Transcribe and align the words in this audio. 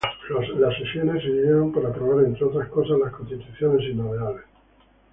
Las 0.57 0.75
sesiones 0.79 1.21
sirvieron 1.21 1.71
para 1.71 1.89
aprobar 1.89 2.25
entre 2.25 2.43
otras 2.45 2.67
cosas 2.69 2.97
las 2.97 3.13
constituciones 3.13 3.85
sinodales. 3.85 4.45